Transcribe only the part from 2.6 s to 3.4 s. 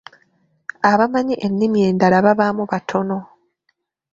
batono.